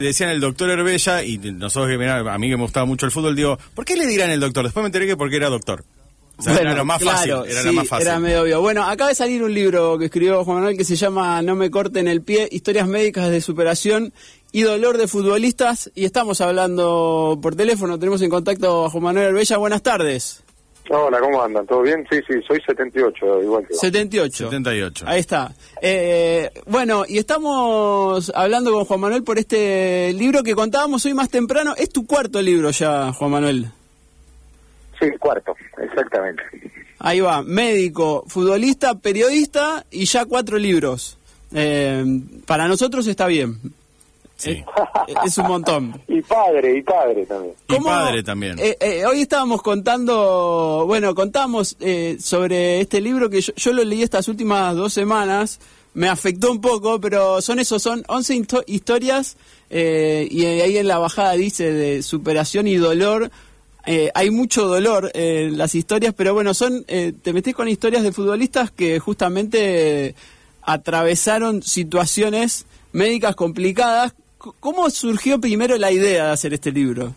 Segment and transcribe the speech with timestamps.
[0.00, 3.12] Decían el doctor Herbella, y nosotros que mirá, a mí que me gustaba mucho el
[3.12, 4.64] fútbol, digo, ¿por qué le dirán el doctor?
[4.64, 5.84] Después me enteré que porque era doctor.
[6.36, 8.08] O sea, era lo más claro, fácil, era sí, lo más fácil.
[8.08, 8.60] Era medio obvio.
[8.60, 11.70] Bueno, acaba de salir un libro que escribió Juan Manuel que se llama No me
[11.70, 14.12] corten el pie, historias médicas de superación
[14.50, 15.92] y dolor de futbolistas.
[15.94, 19.58] Y estamos hablando por teléfono, tenemos en contacto a Juan Manuel Herbella.
[19.58, 20.43] Buenas tardes.
[20.90, 21.66] Hola, ¿cómo andan?
[21.66, 22.06] ¿Todo bien?
[22.10, 23.80] Sí, sí, soy 78, igual que vos.
[23.80, 24.44] 78.
[24.50, 25.04] 78.
[25.08, 25.52] Ahí está.
[25.80, 31.30] Eh, bueno, y estamos hablando con Juan Manuel por este libro que contábamos hoy más
[31.30, 31.74] temprano.
[31.76, 33.70] Es tu cuarto libro ya, Juan Manuel.
[35.00, 36.42] Sí, cuarto, exactamente.
[36.98, 41.18] Ahí va, médico, futbolista, periodista y ya cuatro libros.
[41.52, 42.04] Eh,
[42.46, 43.58] para nosotros está bien.
[44.44, 44.64] Sí.
[45.24, 46.00] Es un montón.
[46.08, 47.54] Y padre, y padre también.
[47.68, 48.58] Y ¿Cómo- padre también.
[48.58, 53.84] eh, eh, hoy estábamos contando, bueno, contamos eh, sobre este libro que yo, yo lo
[53.84, 55.60] leí estas últimas dos semanas,
[55.94, 59.36] me afectó un poco, pero son esos, son 11 histo- historias
[59.70, 63.30] eh, y ahí en la bajada dice de superación y dolor.
[63.86, 68.02] Eh, hay mucho dolor en las historias, pero bueno, son eh, te metes con historias
[68.02, 70.14] de futbolistas que justamente
[70.62, 74.14] atravesaron situaciones médicas complicadas.
[74.60, 77.14] ¿Cómo surgió primero la idea de hacer este libro?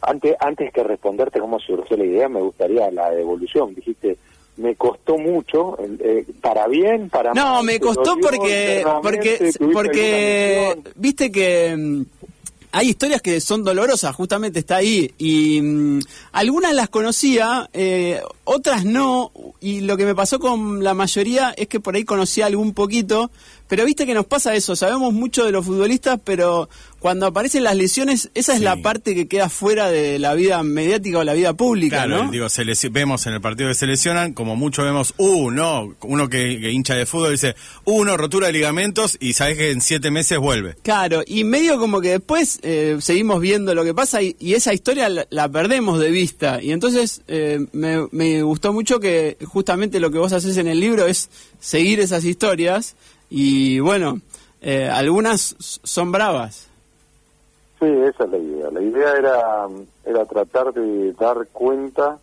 [0.00, 3.74] Antes, antes que responderte cómo surgió la idea, me gustaría la devolución.
[3.74, 4.16] Dijiste,
[4.56, 11.32] me costó mucho, eh, para bien, para No, mal, me costó porque porque porque viste
[11.32, 12.02] que mm,
[12.72, 16.00] hay historias que son dolorosas, justamente está ahí y mm,
[16.32, 21.68] algunas las conocía, eh, otras no y lo que me pasó con la mayoría es
[21.68, 23.30] que por ahí conocía algún poquito,
[23.72, 27.74] pero viste que nos pasa eso, sabemos mucho de los futbolistas, pero cuando aparecen las
[27.74, 28.64] lesiones esa es Sí.
[28.64, 32.30] la parte que queda fuera de la vida mediática o la vida pública, Claro, ¿no?
[32.30, 36.28] digo, se vemos en el partido que se lesionan, como mucho vemos, uh, no, uno
[36.28, 37.54] que, que hincha de fútbol dice,
[37.86, 40.74] uh, no, rotura de ligamentos, y sabes que en siete meses vuelve.
[40.82, 44.74] Claro, y medio como que después eh, seguimos viendo lo que pasa y, y esa
[44.74, 46.62] historia la, la perdemos de vista.
[46.62, 50.78] Y entonces eh, me, me gustó mucho que justamente lo que vos haces en el
[50.78, 52.96] libro es seguir esas historias
[53.34, 54.20] y bueno,
[54.60, 56.68] eh, algunas son bravas.
[57.80, 58.70] Sí, esa es la idea.
[58.70, 59.66] La idea era,
[60.04, 62.18] era tratar de dar cuenta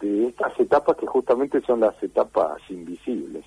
[0.00, 3.44] de estas etapas que justamente son las etapas invisibles.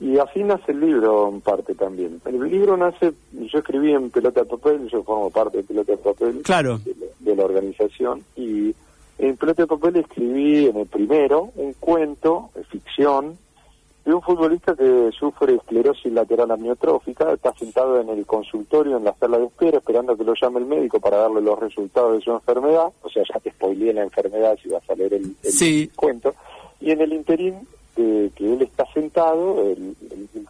[0.00, 2.20] Y así nace el libro en parte también.
[2.24, 5.98] El libro nace, yo escribí en Pelota de Papel, yo formo parte de Pelota de
[5.98, 6.78] Papel, Claro.
[6.78, 8.72] de, la- de la organización, y
[9.18, 13.36] en Pelota de Papel escribí en el primero un cuento, de ficción,
[14.08, 19.12] de un futbolista que sufre esclerosis lateral amiotrófica, está sentado en el consultorio, en la
[19.12, 22.30] sala de espera, esperando que lo llame el médico para darle los resultados de su
[22.32, 22.90] enfermedad.
[23.02, 25.90] O sea, ya te spoileé la enfermedad si vas a leer el, el Sí.
[25.94, 26.34] cuento.
[26.80, 29.94] Y en el interín eh, que él está sentado, el,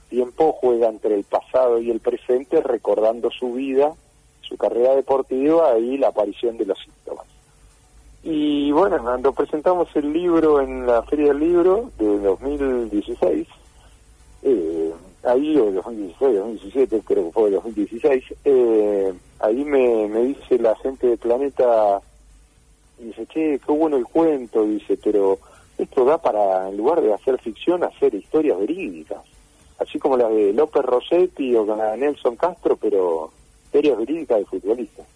[0.09, 3.93] tiempo juega entre el pasado y el presente, recordando su vida,
[4.41, 7.27] su carrera deportiva y la aparición de los síntomas.
[8.23, 13.47] Y bueno, cuando presentamos el libro en la Feria del Libro de 2016,
[14.43, 14.93] eh,
[15.23, 21.07] ahí, o 2016, 2017, creo que fue 2016, eh, ahí me, me dice la gente
[21.07, 22.01] de Planeta,
[22.99, 25.39] dice, che, qué bueno el cuento, dice, pero
[25.77, 29.23] esto da para, en lugar de hacer ficción, hacer historias verídicas,
[29.79, 33.31] así como las de López Rossetti o de Nelson Castro, pero
[33.65, 35.07] historias verídicas de futbolistas.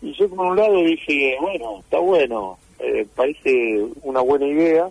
[0.00, 4.88] Y yo por un lado dije, bueno, está bueno, eh, parece una buena idea.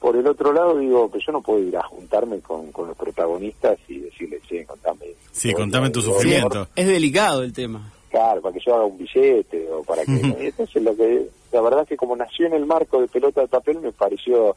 [0.00, 2.96] Por el otro lado digo, que yo no puedo ir a juntarme con, con los
[2.96, 5.06] protagonistas y decirles, sí, contame.
[5.30, 6.16] Sí, contame tu dolor".
[6.16, 6.68] sufrimiento.
[6.74, 7.92] Es delicado el tema.
[8.10, 10.12] Claro, para que yo haga un billete o para que...
[10.40, 13.78] Entonces lo que, la verdad que como nació en el marco de pelota de papel
[13.80, 14.56] me pareció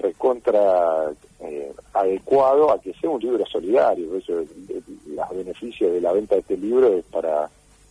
[0.00, 4.08] recontra eh, adecuado a que sea un libro solidario.
[4.08, 7.48] Por eso los beneficios de la venta de este libro es para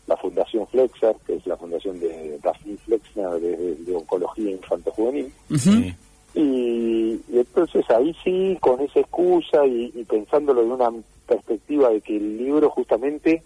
[0.09, 5.31] la Fundación Flexer, que es la fundación de Daphne Flexner de, de Oncología Infanto Juvenil.
[5.49, 5.57] Ujú.
[5.59, 5.95] Sí.
[6.35, 10.91] Y, y entonces ahí sí, con esa excusa y, y pensándolo de una
[11.27, 13.41] perspectiva de que el libro justamente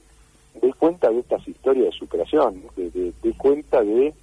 [0.62, 4.14] dé cuenta de estas historias de superación, que de- dé cuenta de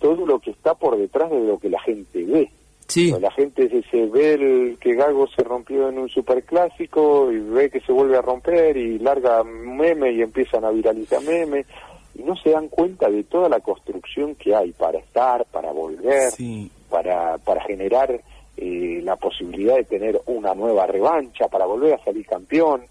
[0.00, 2.50] todo lo que está por detrás de lo que la gente ve.
[2.88, 3.12] Sí.
[3.20, 7.70] La gente se, se ve el, que Gago se rompió en un superclásico y ve
[7.70, 11.66] que se vuelve a romper y larga meme y empiezan a viralizar memes
[12.14, 16.30] y no se dan cuenta de toda la construcción que hay para estar, para volver,
[16.32, 16.70] Sí.
[16.90, 18.20] para, para generar
[18.56, 22.82] eh, la posibilidad de tener una nueva revancha, para volver a salir campeón.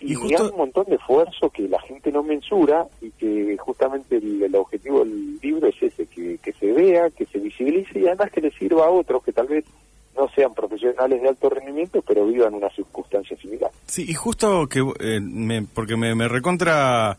[0.00, 2.86] Y Y, justo- hay un montón de esfuerzo que la gente no mensura
[3.20, 8.00] que justamente el, objetivo del libro es ese, que, que se vea, que se visibilice
[8.00, 9.64] y además que le sirva a otros que tal vez
[10.16, 13.70] no sean profesionales de alto rendimiento, pero vivan una circunstancia similar.
[13.86, 17.18] Sí, y justo que, eh, me, porque me recontra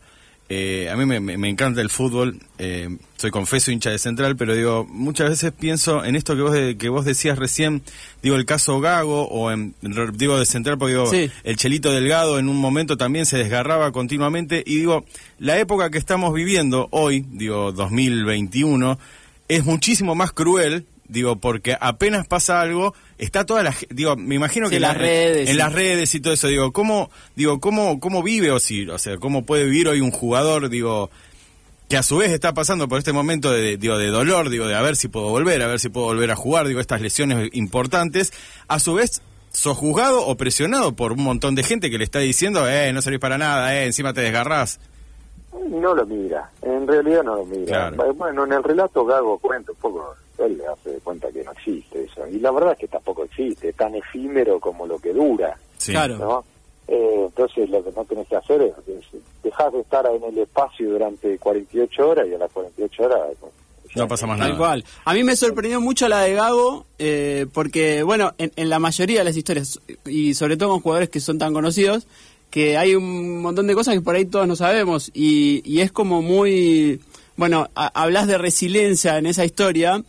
[0.54, 4.86] eh, a mí me, encanta el fútbol, eh, soy confeso hincha de Central, pero digo,
[4.86, 7.80] muchas veces pienso en esto que vos, de- que vos decías recién,
[8.22, 9.74] digo, el caso Gago, o en,
[10.14, 11.30] digo de Central, porque digo, Sí.
[11.44, 15.06] el Chelito Delgado en un momento también se desgarraba continuamente, y digo,
[15.38, 18.98] la época que estamos viviendo hoy, digo, 2021,
[19.48, 24.66] es muchísimo más cruel, digo, porque apenas pasa algo, está toda la, digo, me imagino
[24.68, 25.58] Sí, que las la- redes, en sí.
[25.58, 29.18] las redes y todo eso, digo, ¿cómo, digo, cómo, cómo vive o si, o sea,
[29.18, 31.10] cómo puede vivir hoy un jugador, digo,
[31.88, 34.74] que a su vez está pasando por este momento de, digo, de dolor, digo, de
[34.74, 37.50] a ver si puedo volver, a ver si puedo volver a jugar, digo, estas lesiones
[37.52, 38.32] importantes,
[38.66, 39.20] a su vez
[39.50, 43.02] sos juzgado o presionado por un montón de gente que le está diciendo, eh, no
[43.02, 44.80] servís para nada, eh, encima te desgarrás.
[45.68, 47.90] No lo mira, en realidad no lo mira.
[47.90, 48.14] Claro.
[48.14, 51.52] Bueno, en el relato Gago cuenta un poco, él le hace de cuenta que no
[51.52, 52.26] existe eso.
[52.28, 55.92] Y la verdad es que tampoco existe, es tan efímero como lo que dura, Sí.
[55.92, 56.16] Claro.
[56.18, 56.44] ¿no?
[56.88, 59.04] Eh, entonces lo que no tenés que hacer es, es
[59.42, 63.20] dejar de estar en el espacio durante 48 horas y a las 48 horas...
[63.94, 64.58] No pasa más Tal nada.
[64.58, 64.84] cual.
[65.04, 69.18] A mí me sorprendió mucho la de Gago, eh, porque, bueno, en, en la mayoría
[69.18, 72.06] de las historias, y sobre todo con jugadores que son tan conocidos,
[72.50, 75.92] que hay un montón de cosas que por ahí todos no sabemos, y, y es
[75.92, 77.00] como muy.
[77.36, 80.02] Bueno, hablas de resiliencia en esa historia,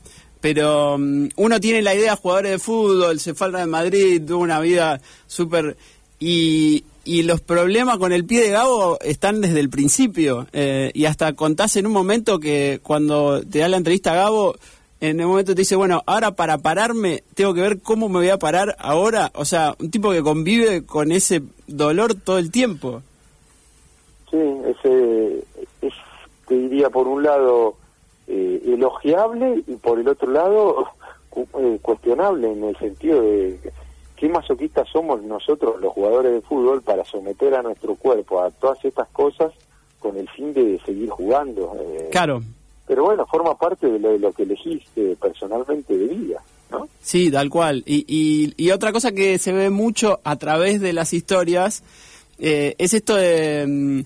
[0.44, 4.60] pero mm, uno tiene la idea, jugadores de fútbol, se falta de Madrid, tuvo una
[4.60, 5.78] vida súper.
[6.20, 10.48] Y, y los problemas con el pie de Gabo están desde el principio.
[10.52, 14.56] eh, y hasta contás en un momento que cuando te da la entrevista a Gabo,
[15.00, 18.30] en un momento te dice, bueno, ahora para pararme tengo que ver cómo me voy
[18.30, 19.32] a parar ahora.
[19.36, 23.02] O sea, un tipo que convive con ese dolor todo el tiempo.
[24.30, 25.38] Sí, ese
[25.82, 25.94] es,
[26.50, 27.78] te diría, por un lado
[28.28, 30.88] eh, elogiable y por el otro lado
[31.30, 33.60] cu- eh, cuestionable en el sentido de
[34.16, 38.84] qué masoquistas somos nosotros los jugadores de fútbol para someter a nuestro cuerpo a todas
[38.86, 39.52] estas cosas
[40.00, 41.76] con el fin de seguir jugando.
[41.80, 42.10] eh.
[42.12, 42.42] Claro.
[42.86, 46.90] Pero bueno, forma parte de lo, de lo que elegiste personalmente de vida, ¿no?
[47.02, 47.82] Sí, tal cual.
[47.86, 51.82] Y, y, y otra cosa que se ve mucho a través de las historias
[52.40, 54.02] eh, es esto de mm,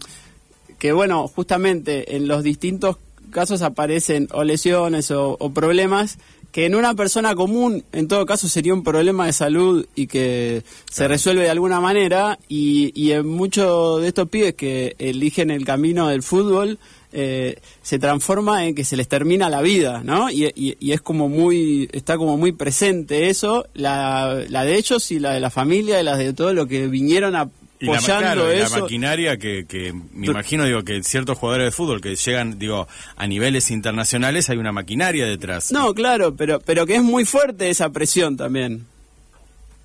[0.77, 2.97] que, bueno, justamente en los distintos
[3.31, 6.17] casos aparecen o lesiones o, o problemas
[6.51, 10.63] que en una persona común, en todo caso, sería un problema de salud y que
[10.89, 12.39] se resuelve de alguna manera.
[12.47, 16.79] Y, y en muchos de estos pibes que eligen el camino del fútbol,
[17.11, 20.29] eh, se transforma en que se les termina la vida, ¿no?
[20.31, 25.11] Y, y- y es como muy, está como muy presente eso, la, la de ellos
[25.11, 27.35] y la de la familia y la de todo lo que vinieron
[27.79, 31.71] Y la, claro, y la maquinaria que, que me imagino digo que ciertos jugadores de
[31.71, 35.71] fútbol que llegan digo a niveles internacionales hay una maquinaria detrás.
[35.71, 38.87] No, claro, pero, pero que es muy fuerte esa presión también.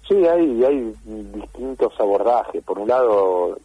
[0.09, 2.65] Sí, hay, hay distintos abordajes.
[2.65, 3.59] Por un lado,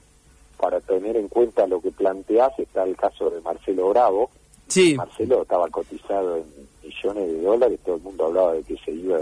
[0.57, 4.29] para tener en cuenta lo que planteás, está el caso de Marcelo Bravo.
[4.67, 6.43] Sí, Marcelo estaba cotizado en
[6.83, 9.17] millones de dólares, todo el mundo hablaba de que se iba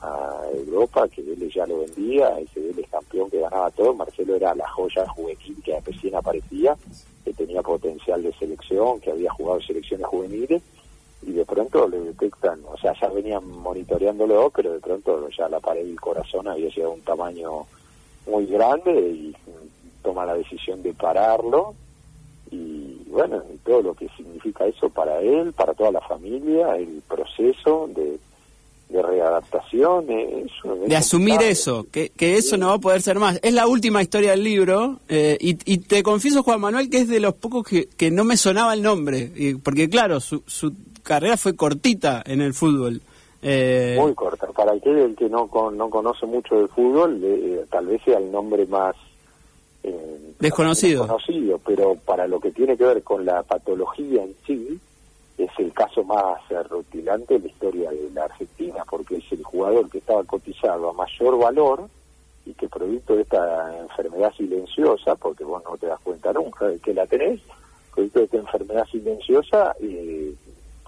[0.00, 4.54] a, Europa, que Vélez ya lo vendía, ese Vélez campeón que ganaba todo, Marcelo era
[4.54, 6.76] la joya juvenil que recién aparecía,
[7.24, 10.62] que tenía potencial de selección, que había jugado selecciones juveniles,
[11.22, 15.60] y de pronto le detectan, o sea, ya venían monitoreándolo, pero de pronto ya la
[15.60, 17.66] pared del corazón había llegado a un tamaño
[18.26, 19.36] muy grande y
[20.02, 21.74] toma la decisión de pararlo
[23.68, 28.18] todo lo que significa eso para él, para toda la familia, el proceso de,
[28.88, 30.46] de readaptación, eh,
[30.86, 33.38] de asumir eso, que, que eso no va a poder ser más.
[33.42, 37.08] Es la última historia del libro, eh, y, y te confieso, Juan Manuel, que es
[37.08, 40.72] de los pocos que, que no me sonaba el nombre, y- porque claro, su, su
[41.02, 43.02] carrera fue cortita en el fútbol.
[43.42, 44.46] Eh, Muy corta.
[44.48, 48.16] Para aquel el que no con- no conoce mucho del fútbol, eh, tal vez sea
[48.18, 48.96] el nombre más
[49.88, 51.02] eh, Desconocido.
[51.02, 54.78] desconocido, pero para lo que tiene que ver con la patología en sí,
[55.36, 59.88] es el caso más rutilante de la historia de la Argentina, porque es el jugador
[59.88, 61.88] que estaba cotizado a mayor valor
[62.44, 66.78] y que producto de esta enfermedad silenciosa, porque vos no te das cuenta nunca de
[66.78, 67.40] que la tenés,
[67.94, 70.34] producto de esta enfermedad silenciosa, eh,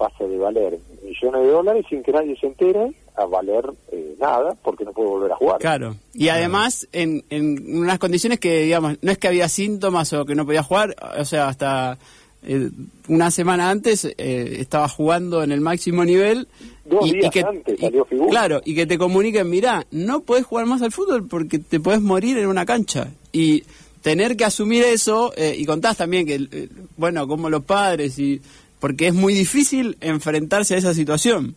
[0.01, 4.55] pasa de valer millones de dólares sin que nadie se entere a valer eh, nada
[4.63, 5.59] porque no puede volver a jugar.
[5.59, 5.95] Claro.
[6.15, 10.33] Y además, en, en unas condiciones que, digamos, no es que había síntomas o que
[10.33, 11.99] no podía jugar, o sea, hasta
[12.41, 12.71] eh,
[13.09, 14.15] una semana antes eh,
[14.57, 16.47] estaba jugando en el máximo nivel.
[16.85, 18.31] Dos días antes salió figura.
[18.31, 22.01] Claro, y que te comuniquen, mirá, no podés jugar más al fútbol porque te podés
[22.01, 23.11] morir en una cancha.
[23.31, 23.65] Y
[24.01, 28.41] tener que asumir eso, eh, y contás también que, bueno, como los padres, y
[28.81, 31.55] porque es muy difícil enfrentarse a esa situación.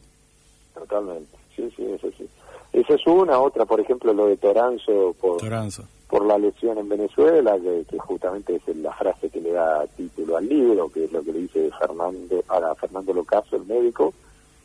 [0.74, 2.28] Totalmente, sí, sí, eso sí.
[2.72, 5.84] Esa es una, otra, por ejemplo, lo de Toranzo por, Toranzo.
[6.06, 10.46] por la lesión en Venezuela, que, justamente es la frase que le da título al
[10.46, 14.12] libro, que es lo que le dice Fernando, a Fernando Locaso, el médico,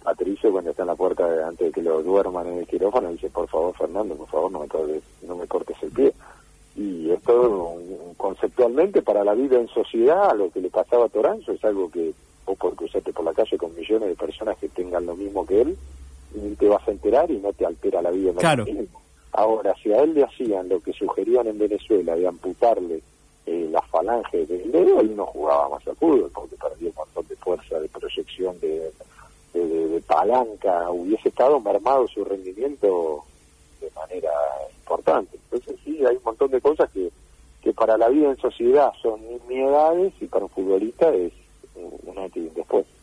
[0.04, 3.30] Patricio cuando está en la puerta antes de que lo duerman en el quirófano dice
[3.30, 6.14] por favor Fernando por favor no me cortes, no me cortes el pie
[6.76, 7.76] y esto
[8.16, 12.14] conceptualmente para la vida en sociedad lo que le pasaba a Toranzo es algo que
[12.56, 15.78] por cruzarte por la calle con millones de personas que tengan lo mismo que él
[16.36, 18.66] y te vas a enterar y no te altera la vida claro.
[19.32, 23.02] ahora si a él le hacían lo que sugerían en Venezuela de amputarle
[23.46, 27.28] eh, la falange del dedo él no jugaba más al fútbol porque perdía un montón
[27.28, 28.92] de fuerza de proyección de
[29.54, 33.24] de, palanca hubiese estado mermado su rendimiento
[33.82, 34.32] de manera
[34.80, 35.38] importante.
[35.38, 37.10] Entonces sí, hay un montón de cosas que,
[37.62, 41.34] que para la vida en sociedad son nimiedades y para un futbolista es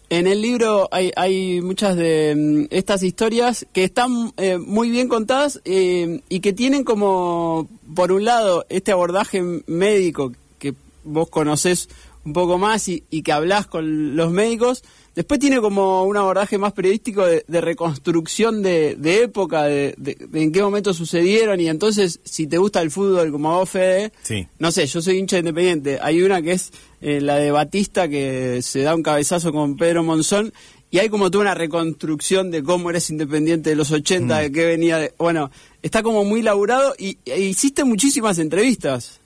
[0.08, 5.08] En el libro hay, hay muchas de mm, estas historias que están eh, muy bien
[5.08, 11.88] contadas eh, y que tienen como, por un lado, este abordaje médico que vos conocés
[12.24, 14.84] un poco más y, y que hablás con los médicos,
[15.16, 19.96] Después tiene como un abordaje más periodístico de, reconstrucción de, época, de,
[20.34, 21.58] en qué momento sucedieron.
[21.58, 24.12] Y entonces, si te gusta el fútbol como vos, Fede,
[24.58, 25.98] no sé, yo soy hincha independiente.
[26.02, 26.70] Hay una que es
[27.00, 30.52] eh, la de Batista, que se da un cabezazo con Pedro Monzón.
[30.90, 34.38] Y hay como toda una reconstrucción de cómo eres independiente de los 80, mm.
[34.38, 34.98] de qué venía.
[34.98, 39.18] De, bueno, está como muy laburado y e hiciste muchísimas entrevistas.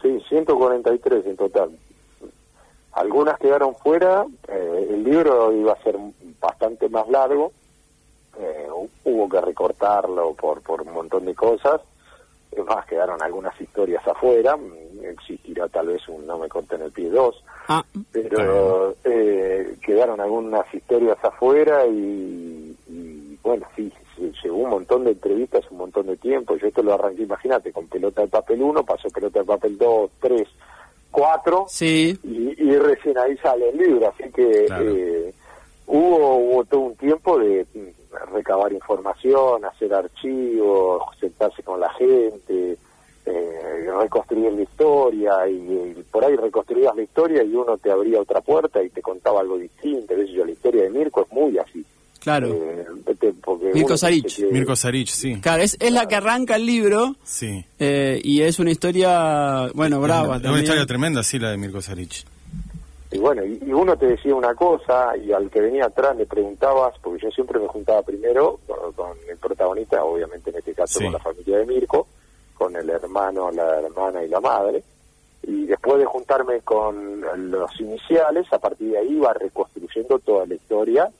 [0.00, 1.70] Sí, 143 en total.
[2.92, 5.96] Algunas quedaron fuera, eh, el libro iba a ser
[6.40, 7.52] bastante más largo,
[8.38, 8.68] eh,
[9.04, 11.80] hubo que recortarlo por, por un montón de cosas,
[12.50, 14.58] es más, quedaron algunas historias afuera,
[15.02, 17.82] existirá tal vez un No me corten el pie 2, ah,
[18.12, 23.90] pero eh, quedaron algunas historias afuera y, y bueno, sí,
[24.42, 27.86] llegó un montón de entrevistas, un montón de tiempo, yo esto lo arranqué, imagínate, con
[27.86, 30.48] pelota de papel 1, pasó pelota de papel 2, 3,
[31.12, 32.18] cuatro sí.
[32.24, 35.34] y, recién ahí sale el libro, así que eh,
[35.86, 42.76] hubo, hubo todo un tiempo de mm, recabar información, hacer archivos, sentarse con la gente,
[43.24, 48.40] eh, reconstruir la historia y, por ahí reconstruías la historia y uno te abría otra
[48.40, 51.84] puerta y te contaba algo distinto, yo la historia de Mirko es muy así.
[52.22, 52.54] Claro.
[52.54, 52.86] Eh,
[53.74, 54.38] Mirko Sarich.
[54.50, 55.40] Mirko Sarich, sí.
[55.40, 57.16] Claro, es, es la que arranca el libro.
[57.24, 57.64] Sí.
[57.80, 60.36] Eh, y es una historia, bueno, brava.
[60.36, 62.24] Es una, historia tremenda, sí, la de Mirko Sarich.
[63.10, 66.94] Y bueno, y, uno te decía una cosa y al que venía atrás le preguntabas,
[67.02, 68.60] porque yo siempre me juntaba primero
[68.94, 72.06] con, el protagonista, obviamente en este caso con la familia de Mirko,
[72.54, 74.82] con el hermano, la hermana y la madre.
[75.42, 80.54] Y después de juntarme con los iniciales, a partir de ahí iba reconstruyendo toda la
[80.54, 81.10] historia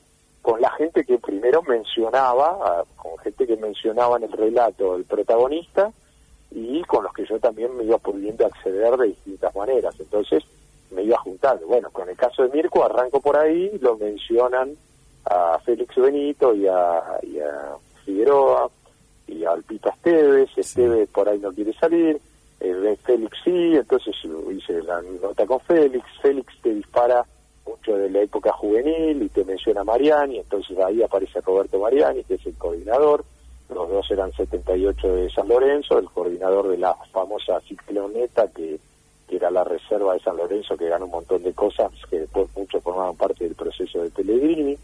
[0.42, 5.90] con la gente que primero mencionaba, con gente que mencionaba en el relato el protagonista
[6.50, 9.94] y con los que yo también me iba pudiendo acceder de distintas maneras.
[9.98, 10.42] Entonces
[10.90, 11.66] me iba juntando.
[11.66, 14.76] Bueno, con el caso de Mirko arranco por ahí, lo mencionan
[15.24, 18.68] a Félix Benito y a, y a Figueroa
[19.28, 22.20] y a Alpita Esteves, Esteves por ahí no quiere salir,
[22.60, 24.14] eh, Félix sí, entonces
[24.50, 27.24] hice la nota con Félix, Félix te dispara
[27.66, 32.34] mucho de la época juvenil y te menciona Mariani, entonces ahí aparece Roberto Mariani, que
[32.34, 33.24] es el coordinador,
[33.74, 38.78] los dos eran 78 de San Lorenzo, el coordinador de la famosa cicloneta que,
[39.28, 42.48] que era la reserva de San Lorenzo, que ganó un montón de cosas, que después
[42.56, 44.76] muchos formaban parte del proceso de Pellegrini,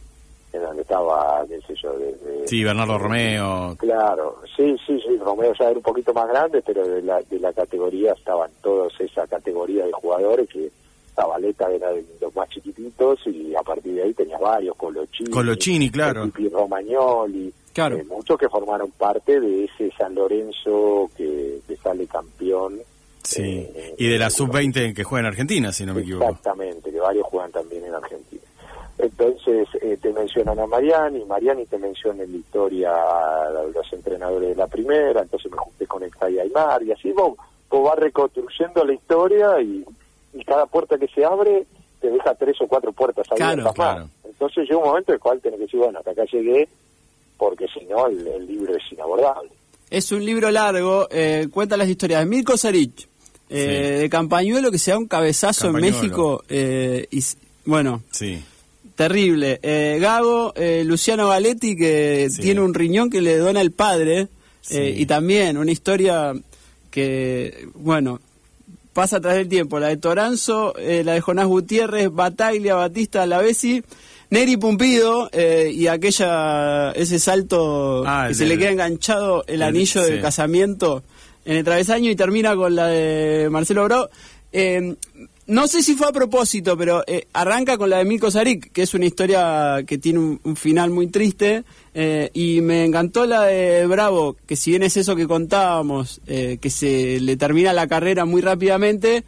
[0.53, 3.77] en donde estaba, qué sé yo, de, Sí, Bernardo Romeo.
[3.79, 7.39] Claro, sí, sí, sí, Romeo ya era un poquito más grande, pero de la, de
[7.39, 10.71] la categoría estaban todos esa categoría de jugadores que
[11.15, 12.48] Zabaleta era de los más
[13.27, 16.31] y a partir de ahí tenía varios, Colochini, Colochini claro.
[16.37, 17.97] y Romagnoli, claro.
[17.97, 22.81] Eh, muchos que formaron parte de ese San Lorenzo que, sale campeón.
[23.23, 26.25] Sí, eh, y de la sub-20 que juega en Argentina, si no me equivoco.
[26.25, 28.43] Exactamente, que varios juegan también en Argentina.
[28.99, 34.49] Entonces eh, te mencionan a Mariani, Mariani te menciona en la historia a los entrenadores
[34.51, 37.37] de la primera, entonces me junté con el y Aymar y así vos,
[37.71, 39.85] vos vas reconstruyendo la historia y
[40.33, 41.67] y cada puerta que se abre
[42.09, 44.07] te deja tres o cuatro puertas abiertas más.
[44.25, 46.69] Entonces llega un momento en el cual tenés que decir, bueno, hasta acá llegué,
[47.37, 49.51] porque si no el, libro es inabordable.
[49.91, 53.09] Es un libro largo, eh, cuenta las historias de Mirko Sarich,
[53.49, 57.23] eh, de Campañuelo que se da un cabezazo en México, eh, y
[57.65, 58.43] bueno, sí.
[58.95, 59.59] terrible.
[59.63, 60.53] Eh, Gago,
[60.85, 64.29] Luciano Galetti que tiene un riñón que le dona el padre,
[64.71, 66.35] y también una historia
[66.91, 68.21] que, bueno,
[68.99, 69.79] pasa a través del tiempo.
[69.79, 73.81] La de Toranzo, eh, la de Jonás Gutiérrez, Bataglia, Batista, Lavesi,
[74.31, 80.03] Neri Pumpido eh, y aquella ese salto ah, que se le queda enganchado el anillo
[80.03, 81.05] del casamiento
[81.45, 84.11] en el travesaño y termina con la de Marcelo Bro.
[84.51, 84.97] Eh,
[85.49, 88.83] no sé si fue a propósito, pero eh, arranca con la de Milko Sarik, que
[88.83, 91.65] es una historia que tiene un, final muy triste.
[91.95, 96.59] Eh, y me encantó la de Bravo, que si bien es eso que contábamos, eh,
[96.61, 99.25] que se le termina la carrera muy rápidamente,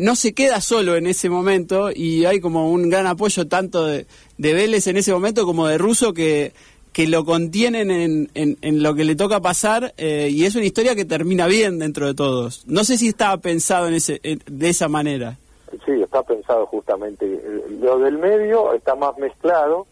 [0.00, 4.06] no se queda solo en ese momento y hay como un gran apoyo tanto de,
[4.38, 6.54] de Vélez en ese momento como de Russo que
[6.98, 10.96] que lo contienen en, en, lo que le toca pasar eh, y es una historia
[10.96, 12.66] que termina bien dentro de todos.
[12.66, 15.38] No sé si estaba pensado en ese, de esa manera.
[15.86, 17.40] Sí, está pensado justamente.
[17.80, 19.86] Lo del medio está más mezclado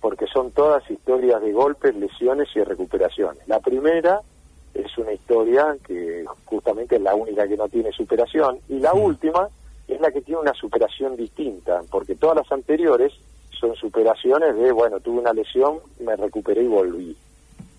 [0.00, 3.46] porque son todas historias de golpes, lesiones y recuperaciones.
[3.46, 4.22] La primera
[4.72, 9.50] es una historia que justamente es la única que no tiene superación y la última
[9.86, 13.12] es la que tiene una superación distinta, porque todas las anteriores
[13.58, 17.16] son superaciones de, bueno, tuve una lesión, me recuperé y volví.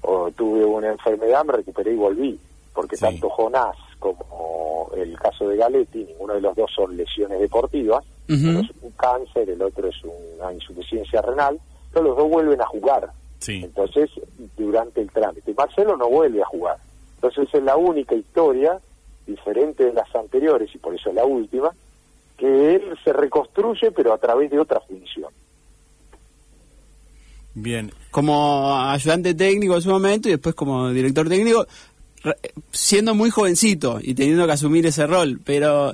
[0.01, 2.39] O tuve una enfermedad, me recuperé y volví.
[2.73, 8.03] Porque tanto Jonás como el caso de Galetti, ninguno de los dos son lesiones deportivas.
[8.29, 11.59] Uno es un cáncer, el otro es una insuficiencia renal,
[11.91, 13.09] pero los dos vuelven a jugar.
[13.47, 14.09] Entonces,
[14.55, 15.53] durante el trámite.
[15.53, 16.77] Marcelo no vuelve a jugar.
[17.15, 18.79] Entonces es la única historia,
[19.25, 21.71] diferente de las anteriores, y por eso es la última,
[22.37, 25.31] que él se reconstruye, pero a través de otra función.
[27.53, 27.91] Bien.
[28.11, 31.67] Como ayudante técnico en su momento y después como director técnico,
[32.71, 35.93] siendo muy jovencito y teniendo que asumir ese rol, pero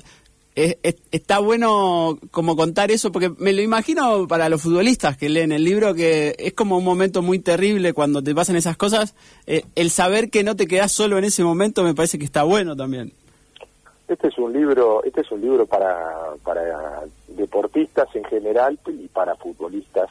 [0.55, 5.65] está bueno como contar eso, porque me lo imagino para los futbolistas que leen el
[5.65, 9.15] libro, que es como un momento muy terrible cuando te pasan esas cosas,
[9.47, 12.43] eh, el saber que no te quedas solo en ese momento me parece que está
[12.43, 13.11] bueno también.
[14.07, 15.97] Este es un libro, este es un libro para,
[16.43, 20.09] para deportistas en general y para futbolistas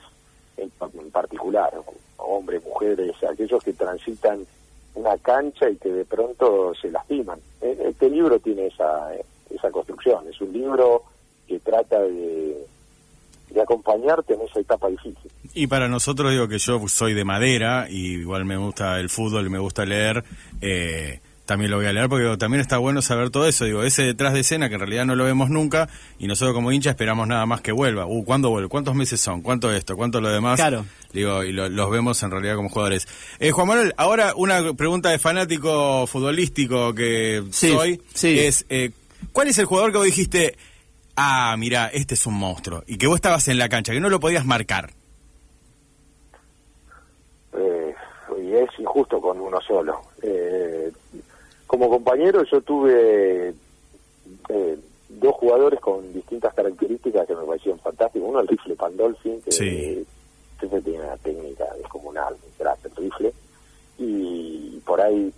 [0.57, 0.71] en,
[1.11, 1.73] particular,
[2.19, 4.47] hombres, mujeres, aquellos que transitan
[4.95, 7.39] una cancha y que de pronto se lastiman.
[7.61, 9.11] E, este libro tiene esa,
[9.51, 11.03] esa construcción, es un libro
[11.47, 12.67] que trata de,
[13.51, 15.31] de acompañarte en esa etapa difícil.
[15.55, 19.51] Y para nosotros digo que yo soy de madera y igual me gusta el fútbol
[19.51, 20.25] me gusta leer.
[20.61, 23.65] Eh, también lo voy a leer porque también está bueno saber todo eso.
[23.65, 26.73] Digo, ese detrás de escena que en realidad no lo vemos nunca y nosotros como
[26.73, 28.07] hincha esperamos nada más que vuelva.
[28.07, 28.69] Uh, ¿cuándo vuelve?
[28.69, 29.43] ¿Cuántos meses son?
[29.43, 29.97] ¿Cuánto esto?
[29.97, 30.57] ¿Cuánto lo demás?
[30.57, 30.87] Claro.
[31.13, 33.07] Digo, y los vemos en realidad como jugadores.
[33.39, 38.91] Eh, Juan Manuel, ahora una pregunta de fanático futbolístico que soy es, eh,
[39.33, 40.57] ¿cuál es el jugador que vos dijiste,
[41.15, 42.83] ah, mira, este es un monstruo?
[42.87, 44.93] Y que vos estabas en la cancha, que no lo podías marcar.
[47.53, 47.95] Eh,
[48.43, 50.01] y es injusto con uno solo.
[50.23, 50.91] Eh,
[51.75, 53.53] como compañero yo tuve
[54.49, 58.29] eh, dos jugadores con distintas características que me parecieron fantásticos.
[58.29, 60.07] Uno el rifle Pandolfin, que sí.
[60.61, 63.33] tiene una técnica descomunal, el rifle,
[63.99, 65.33] y por ahí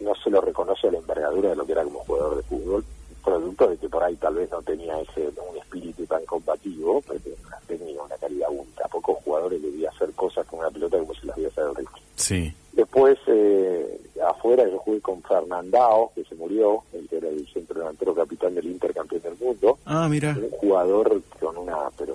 [0.00, 2.84] no se lo reconoce a la envergadura de lo que era como jugador de fútbol,
[3.20, 7.20] producto de que por ahí tal vez no tenía ese un espíritu tan combativo, pero
[7.46, 8.88] una técnica, una calidad única.
[8.88, 11.86] pocos jugadores debía hacer cosas con una pelota como se las había hacer el.
[12.16, 12.54] Sí.
[12.72, 17.80] Después, eh, afuera, yo jugué con Fernandao, que se murió, el que era el centro
[17.80, 19.78] delantero capitán del Inter, campeón del mundo.
[19.84, 20.36] Ah, mira.
[20.38, 22.14] Un jugador con una, pero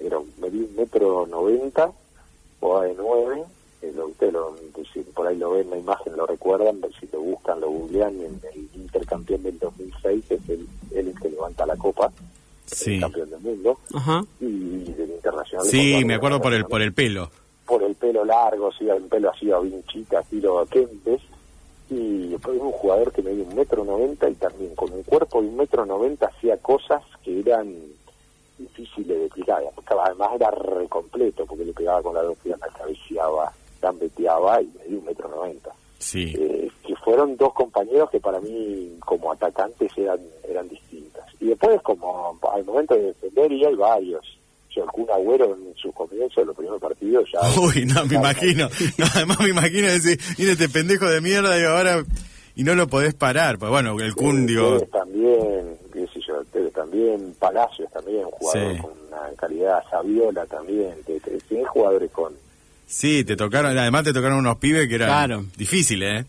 [0.00, 0.32] era un,
[0.76, 1.90] metro noventa,
[2.60, 3.44] o de nueve.
[3.82, 4.56] Eh, lo, usted lo,
[4.92, 8.40] si por ahí lo ven la imagen, lo recuerdan, si lo buscan, lo googlean, en
[8.54, 12.10] el Inter campeón del 2006 es el, el que levanta la copa.
[12.66, 13.00] Sí.
[13.00, 14.22] campeón del mundo Ajá.
[14.40, 15.66] y del internacional.
[15.66, 17.30] Sí, me acuerdo por el por el pelo
[17.68, 21.20] por el pelo largo, sí, el pelo así a vinchita, estilo Kempes,
[21.90, 25.48] y después un jugador que medía un metro noventa y también con un cuerpo de
[25.48, 27.74] un metro noventa hacía cosas que eran
[28.58, 33.52] difíciles de explicar, además era re completo porque le pegaba con la dos piernas, cabeceaba,
[33.80, 35.70] gambeteaba y medía un metro noventa.
[35.98, 36.34] Sí.
[36.38, 41.24] Eh, que fueron dos compañeros que para mí como atacantes eran, eran distintas.
[41.40, 44.38] Y después como al momento de defender y hay varios,
[44.80, 47.40] el Kun Agüero en sus comienzos, en los primeros partidos ya...
[47.60, 48.68] Uy, no, me imagino.
[49.14, 52.04] además me imagino decir, mire este pendejo de mierda y ahora...
[52.54, 54.80] Y no lo podés parar, pues bueno, el Kun, digo...
[54.86, 62.10] también, qué sé yo, también, Palacios también, jugador con una calidad, Saviola también, tienes jugadores
[62.10, 62.34] con...
[62.88, 66.26] Sí, te tocaron, además te tocaron unos pibes que eran difíciles, ¿eh?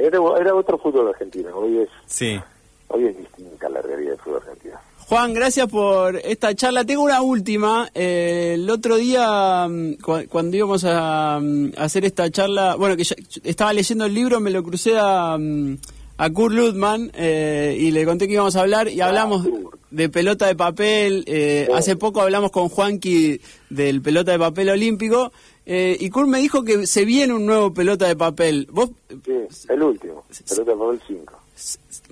[0.00, 1.88] Era, era, otro fútbol argentino, hoy es...
[2.06, 2.38] Sí.
[2.86, 4.76] Hoy es distinta la realidad del fútbol argentino.
[5.08, 6.84] Juan, gracias por esta charla.
[6.84, 7.90] Tengo una última.
[7.94, 9.94] Eh, el otro día, mm,
[10.28, 13.04] cuando íbamos a, mm, hacer esta charla, bueno, que
[13.42, 15.76] estaba leyendo el libro, me lo crucé a, mm,
[16.18, 19.46] a Kurt Ludman eh, y le conté que íbamos a hablar y hablamos
[19.90, 21.24] de pelota de papel.
[21.26, 25.32] Eh, hace poco hablamos con Juanqui del pelota de papel olímpico
[25.70, 28.66] Eh, y Kurt me dijo que se viene un nuevo pelota de papel.
[28.72, 29.32] ¿Vos Sí,
[29.68, 31.34] el último, pelota de papel 5.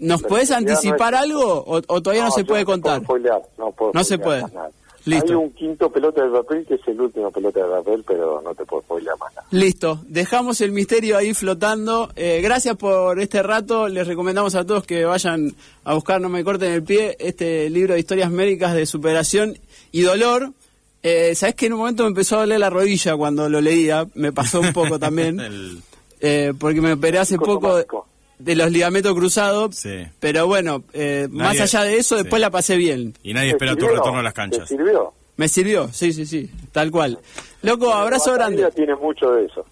[0.00, 3.00] nos La podés no anticipar es- algo o, o todavía no, se puede contar?
[3.02, 4.42] spoilear, no puedo No se puede.
[4.42, 4.70] nada.
[5.06, 5.28] Listo.
[5.28, 8.54] Hay un quinto pelota de papel que es el último pelota de papel, pero no
[8.54, 9.46] te puedo spoilear más nada.
[9.52, 12.10] Listo, dejamos el misterio ahí flotando.
[12.16, 13.86] Eh, gracias por este rato.
[13.88, 17.94] Les recomendamos a todos que vayan a buscar, no me corten el pie, este libro
[17.94, 19.56] de historias médicas de superación
[19.92, 20.50] y dolor.
[21.02, 24.06] Eh, Sabes que en un momento me empezó a doler la rodilla cuando lo leía,
[24.14, 25.78] me pasó un poco también, El-
[26.20, 28.05] eh, porque me operé hace poco.
[28.38, 29.76] De los ligamentos cruzados.
[29.76, 30.06] Sí.
[30.20, 32.22] Pero bueno, eh, más allá de eso, sí.
[32.22, 33.14] después la pasé bien.
[33.22, 34.68] y nadie ¿Te espera tu retorno a las ¿Te canchas.
[34.68, 35.12] sirvió?
[35.36, 37.18] Me sirvió, sí, sí, sí, tal cual.
[37.60, 38.56] Loco, abrazo La grande.
[38.58, 39.66] vida tiene mucho de eso.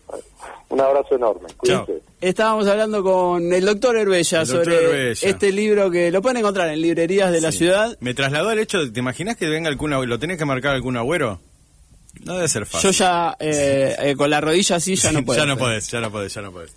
[0.69, 1.49] Un abrazo enorme.
[1.57, 2.03] Cuídense.
[2.21, 5.29] Estábamos hablando con el doctor Herbella El doctor sobre Herbella.
[5.29, 7.97] este libro que lo pueden encontrar en librerías de la ciudad.
[8.01, 11.41] Me trasladó al hecho, ¿te imaginas que venga algún lo tenés que marcar algún agüero?
[12.25, 12.91] No debe ser fácil.
[12.91, 15.39] Yo ya eh, eh, con la rodilla así ya no puedo.
[15.41, 16.75] ya no podés, ya no podés, ya no podés.